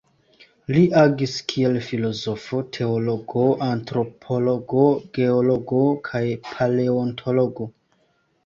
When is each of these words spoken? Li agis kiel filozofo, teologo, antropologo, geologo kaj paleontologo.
Li 0.75 0.79
agis 1.01 1.33
kiel 1.51 1.75
filozofo, 1.87 2.61
teologo, 2.77 3.43
antropologo, 3.67 4.87
geologo 5.19 5.83
kaj 6.09 6.23
paleontologo. 6.49 7.71